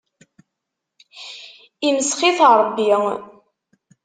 Imsex-it 1.87 2.39
Ṛebbi. 2.59 2.91